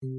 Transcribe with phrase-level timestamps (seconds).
[0.00, 0.14] Hola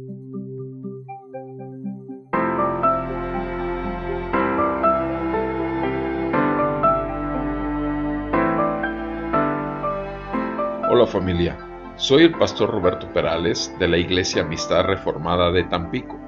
[11.08, 11.58] familia,
[11.96, 16.20] soy el pastor Roberto Perales de la Iglesia Amistad Reformada de Tampico.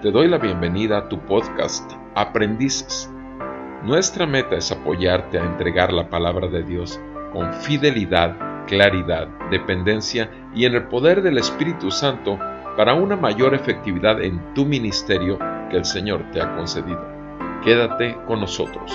[0.00, 3.10] Te doy la bienvenida a tu podcast Aprendices.
[3.82, 7.00] Nuestra meta es apoyarte a entregar la palabra de Dios
[7.32, 12.38] con fidelidad, claridad, dependencia y en el poder del Espíritu Santo
[12.76, 15.38] para una mayor efectividad en tu ministerio
[15.70, 17.00] que el Señor te ha concedido.
[17.64, 18.92] Quédate con nosotros.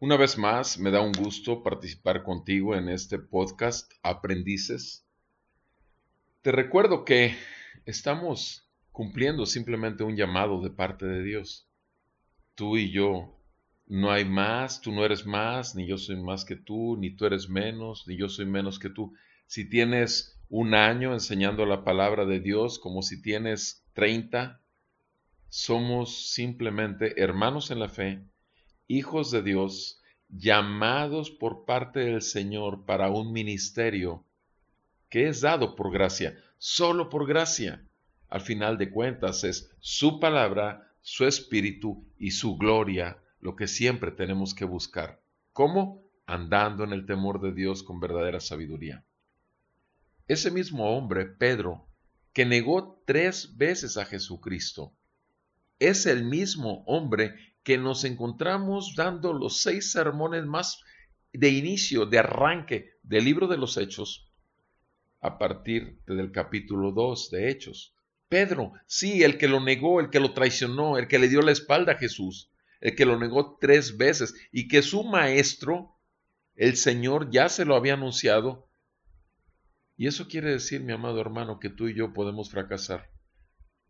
[0.00, 5.06] Una vez más, me da un gusto participar contigo en este podcast Aprendices.
[6.42, 7.36] Te recuerdo que
[7.86, 11.68] estamos cumpliendo simplemente un llamado de parte de Dios
[12.54, 13.38] tú y yo.
[13.86, 17.26] No hay más, tú no eres más, ni yo soy más que tú, ni tú
[17.26, 19.14] eres menos, ni yo soy menos que tú.
[19.46, 24.60] Si tienes un año enseñando la palabra de Dios como si tienes 30,
[25.48, 28.24] somos simplemente hermanos en la fe,
[28.88, 34.24] hijos de Dios, llamados por parte del Señor para un ministerio
[35.08, 37.86] que es dado por gracia, solo por gracia.
[38.28, 44.10] Al final de cuentas es su palabra su espíritu y su gloria, lo que siempre
[44.10, 45.20] tenemos que buscar.
[45.52, 46.02] ¿Cómo?
[46.24, 49.04] Andando en el temor de Dios con verdadera sabiduría.
[50.28, 51.86] Ese mismo hombre, Pedro,
[52.32, 54.96] que negó tres veces a Jesucristo,
[55.78, 60.82] es el mismo hombre que nos encontramos dando los seis sermones más
[61.34, 64.32] de inicio, de arranque del libro de los Hechos,
[65.20, 67.94] a partir del capítulo 2 de Hechos.
[68.28, 71.52] Pedro, sí, el que lo negó, el que lo traicionó, el que le dio la
[71.52, 75.96] espalda a Jesús, el que lo negó tres veces y que su maestro,
[76.56, 78.68] el Señor, ya se lo había anunciado.
[79.96, 83.10] Y eso quiere decir, mi amado hermano, que tú y yo podemos fracasar.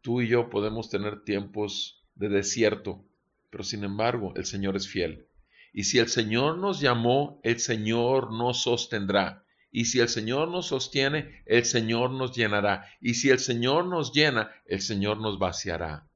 [0.02, 3.06] Tú y yo podemos tener tiempos de desierto,
[3.50, 5.28] pero sin embargo el Señor es fiel.
[5.72, 9.43] Y si el Señor nos llamó, el Señor nos sostendrá.
[9.76, 12.86] Y si el Señor nos sostiene, el Señor nos llenará.
[13.00, 16.08] Y si el Señor nos llena, el Señor nos vaciará.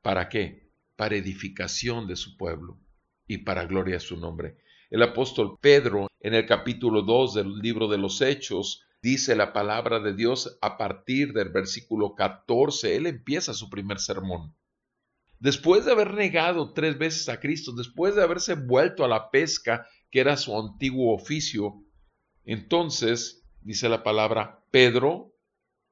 [0.00, 0.72] ¿Para qué?
[0.96, 2.80] Para edificación de su pueblo
[3.26, 4.56] y para gloria de su nombre.
[4.88, 10.00] El apóstol Pedro, en el capítulo 2 del libro de los Hechos, dice la palabra
[10.00, 12.96] de Dios a partir del versículo 14.
[12.96, 14.56] Él empieza su primer sermón.
[15.38, 19.86] Después de haber negado tres veces a Cristo, después de haberse vuelto a la pesca,
[20.10, 21.84] que era su antiguo oficio,
[22.48, 25.34] entonces, dice la palabra, Pedro,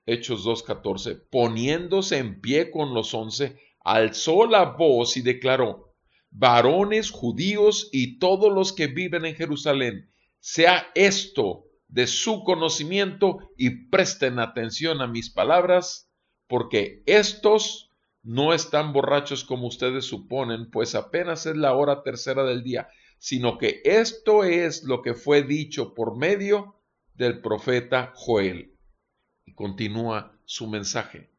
[0.06, 5.92] Hechos 2.14, poniéndose en pie con los once, alzó la voz y declaró,
[6.30, 13.88] varones judíos y todos los que viven en Jerusalén, sea esto de su conocimiento y
[13.90, 16.10] presten atención a mis palabras,
[16.46, 17.90] porque estos
[18.22, 22.88] no están borrachos como ustedes suponen, pues apenas es la hora tercera del día
[23.18, 26.76] sino que esto es lo que fue dicho por medio
[27.14, 28.74] del profeta Joel.
[29.44, 31.30] Y continúa su mensaje.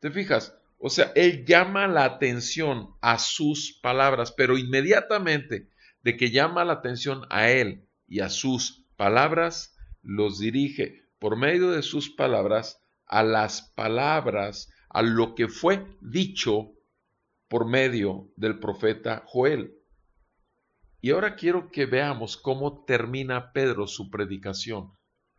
[0.00, 0.56] ¿Te fijas?
[0.78, 5.68] O sea, él llama la atención a sus palabras, pero inmediatamente
[6.02, 11.70] de que llama la atención a él y a sus palabras, los dirige por medio
[11.70, 16.72] de sus palabras a las palabras, a lo que fue dicho
[17.48, 19.79] por medio del profeta Joel.
[21.02, 24.92] Y ahora quiero que veamos cómo termina Pedro su predicación.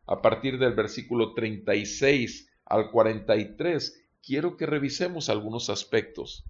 [0.07, 6.45] A partir del versículo 36 al 43, quiero que revisemos algunos aspectos.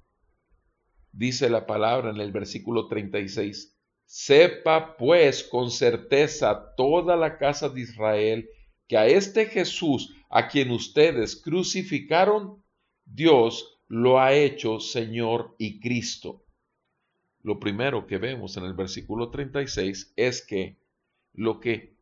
[1.12, 7.82] Dice la palabra en el versículo 36, Sepa pues con certeza toda la casa de
[7.82, 8.50] Israel
[8.88, 12.64] que a este Jesús, a quien ustedes crucificaron,
[13.06, 16.46] Dios lo ha hecho Señor y Cristo
[17.44, 20.78] lo primero que vemos en el versículo 36 es que
[21.34, 21.98] lo que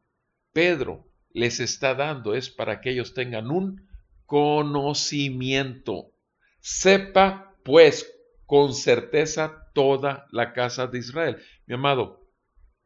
[0.54, 3.88] Pedro les está dando es para que ellos tengan un
[4.26, 6.12] conocimiento.
[6.60, 8.12] Sepa pues
[8.46, 11.38] con certeza toda la casa de Israel.
[11.68, 12.28] Mi amado,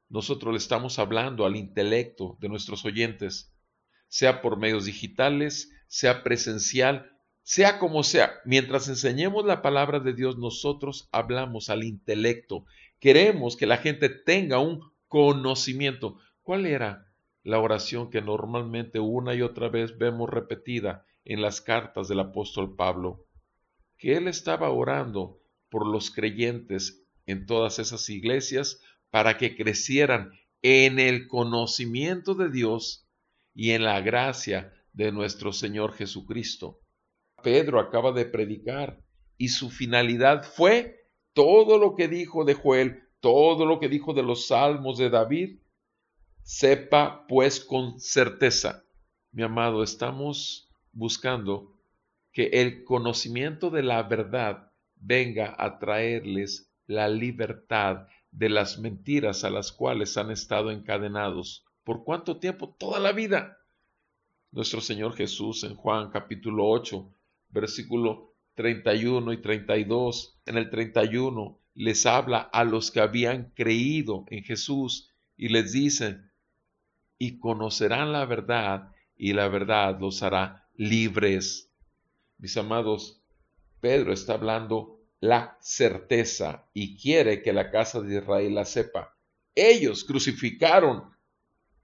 [0.10, 3.56] nosotros le estamos hablando al intelecto de nuestros oyentes,
[4.08, 7.13] sea por medios digitales, sea presencial,
[7.44, 12.66] sea como sea, mientras enseñemos la palabra de Dios, nosotros hablamos al intelecto.
[13.00, 14.80] Queremos que la gente tenga un
[15.10, 16.18] conocimiento.
[16.42, 17.12] ¿Cuál era
[17.44, 22.78] la oración que normalmente una y otra vez vemos repetida en las cartas del apóstol
[22.78, 23.26] Pablo?
[23.98, 30.32] Que él estaba orando por los creyentes en todas esas iglesias para que crecieran
[30.62, 33.06] en el conocimiento de Dios
[33.54, 36.80] y en la gracia de nuestro Señor Jesucristo.
[37.44, 39.00] Pedro acaba de predicar
[39.38, 44.24] y su finalidad fue todo lo que dijo de Joel, todo lo que dijo de
[44.24, 45.60] los salmos de David.
[46.42, 48.84] Sepa pues con certeza,
[49.32, 51.78] mi amado, estamos buscando
[52.32, 59.50] que el conocimiento de la verdad venga a traerles la libertad de las mentiras a
[59.50, 61.66] las cuales han estado encadenados.
[61.84, 62.76] ¿Por cuánto tiempo?
[62.78, 63.58] Toda la vida.
[64.52, 67.14] Nuestro Señor Jesús en Juan capítulo 8,
[67.54, 74.44] versículo 31 y 32, en el 31 les habla a los que habían creído en
[74.44, 76.20] Jesús y les dice,
[77.18, 81.72] y conocerán la verdad y la verdad los hará libres.
[82.38, 83.24] Mis amados,
[83.80, 89.18] Pedro está hablando la certeza y quiere que la casa de Israel la sepa.
[89.56, 91.04] Ellos crucificaron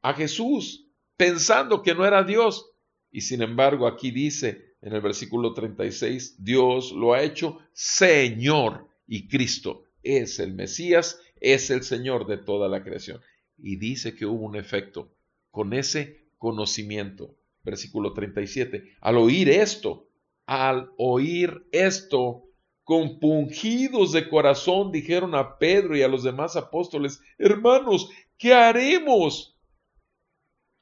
[0.02, 2.72] a Jesús pensando que no era Dios.
[3.12, 9.28] Y sin embargo aquí dice en el versículo 36, Dios lo ha hecho Señor y
[9.28, 13.22] Cristo es el Mesías, es el Señor de toda la creación.
[13.58, 15.12] Y dice que hubo un efecto
[15.52, 17.36] con ese conocimiento.
[17.64, 20.08] Versículo 37, al oír esto,
[20.46, 22.46] al oír esto,
[22.84, 29.56] compungidos de corazón, dijeron a Pedro y a los demás apóstoles, hermanos, ¿qué haremos?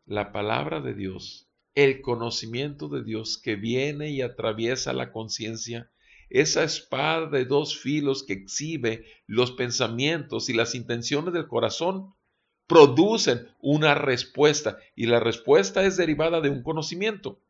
[0.06, 1.47] La palabra de Dios,
[1.78, 5.92] el conocimiento de Dios que viene y atraviesa la conciencia,
[6.28, 12.16] esa espada de dos filos que exhibe los pensamientos y las intenciones del corazón,
[12.66, 17.44] producen una respuesta y la respuesta es derivada de un conocimiento.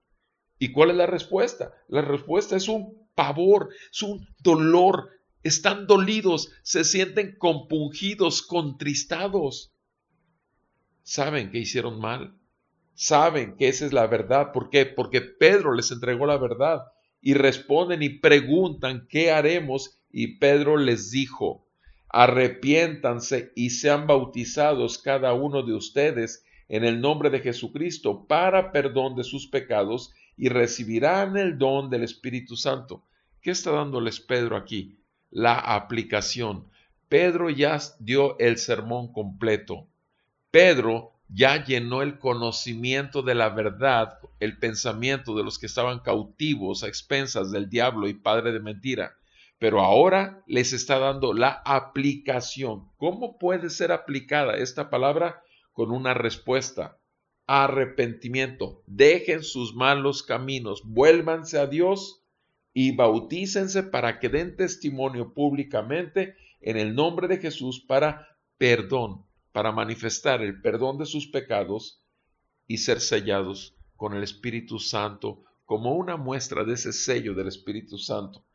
[0.60, 1.74] ¿Y cuál es la respuesta?
[1.88, 5.10] La respuesta es un pavor, es un dolor.
[5.42, 9.74] Están dolidos, se sienten compungidos, contristados.
[11.04, 12.38] Saben que hicieron mal.
[13.00, 14.52] Saben que esa es la verdad.
[14.52, 14.88] ¿Por qué?
[14.88, 16.82] Porque Pedro les entregó la verdad.
[17.22, 20.00] Y responden y preguntan, ¿qué haremos?
[20.12, 21.68] Y Pedro les dijo,
[22.10, 29.16] arrepiéntanse y sean bautizados cada uno de ustedes en el nombre de Jesucristo para perdón
[29.16, 33.04] de sus pecados y recibirán el don del Espíritu Santo.
[33.44, 34.98] ¿Qué está dándoles Pedro aquí?
[35.30, 36.66] La aplicación.
[37.10, 39.86] Pedro ya dio el sermón completo.
[40.50, 46.84] Pedro ya llenó el conocimiento de la verdad, el pensamiento de los que estaban cautivos
[46.84, 49.16] a expensas del diablo y padre de mentira.
[49.60, 52.90] Pero ahora les está dando la aplicación.
[52.98, 55.42] ¿Cómo puede ser aplicada esta palabra?
[55.74, 56.98] Con una respuesta
[57.48, 62.22] arrepentimiento, dejen sus malos caminos, vuélvanse a Dios
[62.74, 68.28] y bautícense para que den testimonio públicamente en el nombre de Jesús para
[68.58, 69.26] perdón,
[69.58, 72.00] para manifestar el perdón de sus pecados
[72.68, 77.98] y ser sellados con el Espíritu Santo como una muestra de ese sello del Espíritu
[77.98, 78.46] Santo.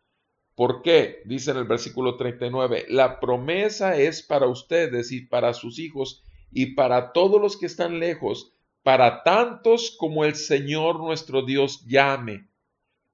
[0.54, 1.20] ¿Por qué?
[1.24, 6.22] Dice en el versículo 39, la promesa es para ustedes y para sus hijos
[6.52, 8.52] y para todos los que están lejos,
[8.84, 12.46] para tantos como el Señor nuestro Dios llame,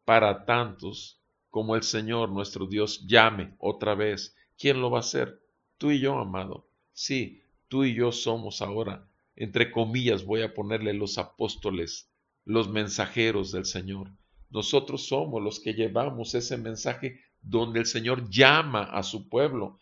[0.05, 4.37] para tantos como el Señor nuestro Dios llame otra vez.
[4.58, 5.40] ¿Quién lo va a hacer?
[5.79, 6.68] Tú y yo, amado.
[6.92, 12.11] Sí, tú y yo somos ahora, entre comillas, voy a ponerle los apóstoles,
[12.45, 14.11] los mensajeros del Señor.
[14.51, 19.81] Nosotros somos los que llevamos ese mensaje donde el Señor llama a su pueblo.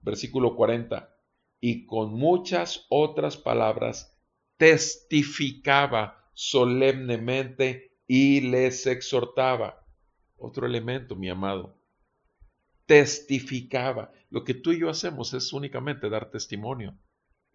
[0.00, 1.14] Versículo 40.
[1.60, 4.14] Y con muchas otras palabras
[4.56, 9.86] testificaba solemnemente y les exhortaba.
[10.36, 11.80] Otro elemento, mi amado.
[12.86, 14.12] Testificaba.
[14.30, 16.98] Lo que tú y yo hacemos es únicamente dar testimonio.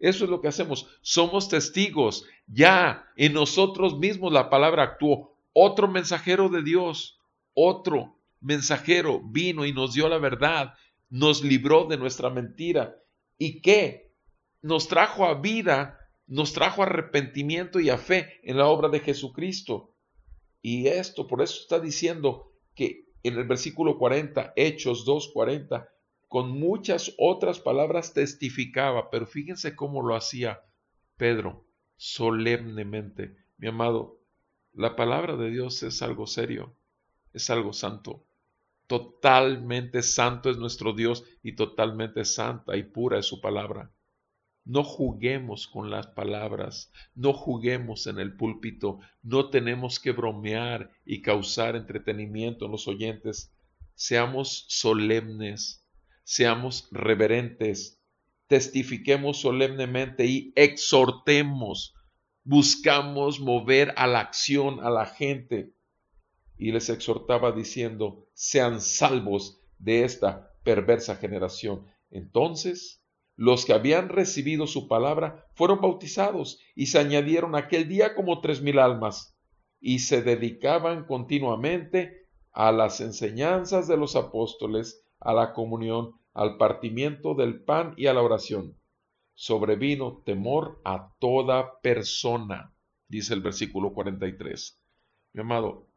[0.04, 0.86] Eso es lo que hacemos.
[1.02, 2.24] Somos testigos.
[2.46, 5.36] Ya en nosotros mismos la palabra actuó.
[5.52, 7.20] Otro mensajero de Dios,
[7.54, 10.74] otro mensajero vino y nos dio la verdad,
[11.10, 12.96] nos libró de nuestra mentira.
[13.38, 14.12] ¿Y qué?
[14.62, 19.94] Nos trajo a vida nos trajo arrepentimiento y a fe en la obra de Jesucristo.
[20.62, 25.88] Y esto, por eso está diciendo que en el versículo 40, Hechos 2.40,
[26.34, 30.64] con muchas otras palabras testificaba, pero fíjense cómo lo hacía
[31.16, 31.64] Pedro,
[31.96, 33.36] solemnemente.
[33.56, 34.20] Mi amado,
[34.72, 36.76] la palabra de Dios es algo serio,
[37.32, 38.26] es algo santo.
[38.88, 43.92] Totalmente santo es nuestro Dios y totalmente santa y pura es su palabra.
[44.64, 51.22] No juguemos con las palabras, no juguemos en el púlpito, no tenemos que bromear y
[51.22, 53.54] causar entretenimiento en los oyentes.
[53.94, 55.83] Seamos solemnes,
[56.24, 58.00] seamos reverentes,
[58.48, 61.94] testifiquemos solemnemente y exhortemos,
[62.42, 65.72] buscamos mover a la acción a la gente.
[66.56, 71.86] Y les exhortaba diciendo, sean salvos de esta perversa generación.
[72.10, 73.02] Entonces,
[73.36, 78.62] los que habían recibido su palabra fueron bautizados y se añadieron aquel día como tres
[78.62, 79.36] mil almas
[79.80, 87.34] y se dedicaban continuamente a las enseñanzas de los apóstoles, a la comunión, al partimiento
[87.34, 88.76] del pan y a la oración.
[89.34, 92.72] Sobrevino temor a toda persona,
[93.08, 94.80] dice el versículo 43.
[95.32, 95.88] Mi amado,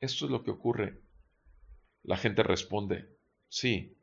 [0.00, 1.00] esto es lo que ocurre.
[2.02, 3.96] La gente responde, sí,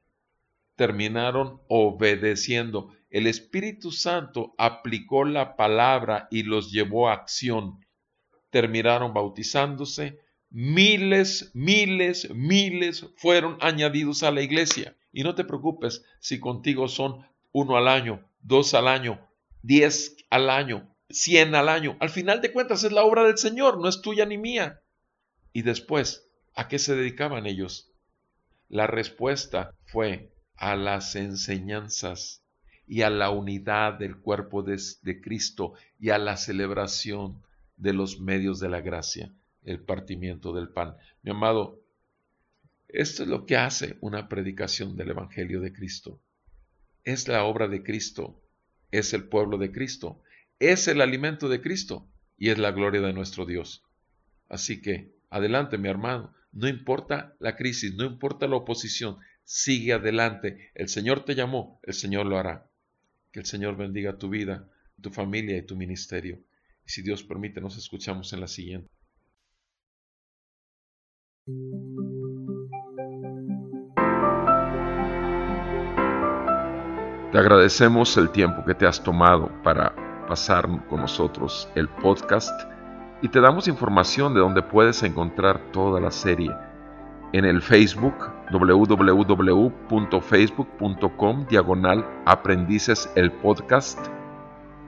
[0.75, 2.93] terminaron obedeciendo.
[3.09, 7.79] El Espíritu Santo aplicó la palabra y los llevó a acción.
[8.49, 10.19] Terminaron bautizándose.
[10.49, 14.95] Miles, miles, miles fueron añadidos a la iglesia.
[15.11, 19.19] Y no te preocupes si contigo son uno al año, dos al año,
[19.61, 21.97] diez al año, cien al año.
[21.99, 24.81] Al final de cuentas es la obra del Señor, no es tuya ni mía.
[25.53, 27.91] Y después, ¿a qué se dedicaban ellos?
[28.69, 32.43] La respuesta fue a las enseñanzas
[32.85, 34.79] y a la unidad del cuerpo de,
[35.21, 37.43] Cristo y a la celebración
[37.75, 39.33] de los medios de la gracia,
[39.67, 40.95] el partimiento del pan.
[41.21, 41.83] Mi amado,
[42.87, 46.21] esto es lo que hace una predicación del Evangelio de Cristo.
[47.03, 48.41] Es la obra de Cristo,
[48.91, 50.23] es el pueblo de Cristo,
[50.59, 53.83] es el alimento de Cristo y es la gloria de nuestro Dios.
[54.49, 60.71] Así que, adelante mi hermano, no importa la crisis, no importa la oposición, sigue adelante.
[60.75, 62.69] El Señor te llamó, el Señor lo hará.
[63.31, 64.71] Que el Señor bendiga tu vida,
[65.01, 66.41] tu familia y tu ministerio.
[66.85, 68.89] Y si Dios permite, nos escuchamos en la siguiente.
[77.31, 79.95] Te agradecemos el tiempo que te has tomado para
[80.27, 82.51] pasar con nosotros el podcast
[83.21, 86.53] y te damos información de donde puedes encontrar toda la serie.
[87.31, 94.05] En el Facebook www.facebook.com diagonal aprendices el podcast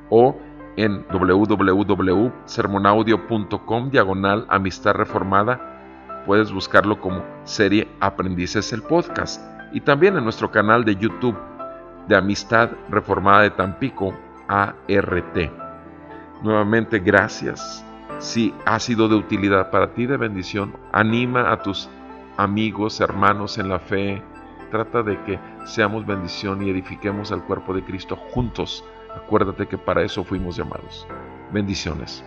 [0.10, 0.36] o
[0.76, 5.70] en www.sermonaudio.com diagonal amistad reformada
[6.30, 9.42] puedes buscarlo como serie aprendices el podcast
[9.74, 11.36] y también en nuestro canal de YouTube
[12.08, 14.14] de Amistad Reformada de Tampico
[14.48, 15.52] ART.
[16.44, 17.84] Nuevamente gracias.
[18.20, 21.90] Si ha sido de utilidad para ti, de bendición, anima a tus
[22.38, 24.22] amigos, hermanos en la fe.
[24.70, 28.86] Trata de que seamos bendición y edifiquemos al cuerpo de Cristo juntos.
[29.16, 31.08] Acuérdate que para eso fuimos llamados.
[31.52, 32.24] Bendiciones.